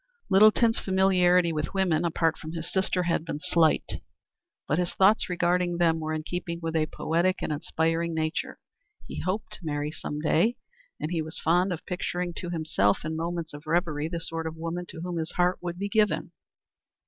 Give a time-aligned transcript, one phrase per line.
[0.31, 4.01] Littleton's familiarity with women, apart from his sister, had been slight,
[4.67, 8.57] but his thoughts regarding them were in keeping with a poetic and aspiring nature.
[9.05, 10.57] He hoped to marry some day,
[10.99, 14.57] and he was fond of picturing to himself in moments of reverie the sort of
[14.57, 16.31] woman to whom his heart would be given.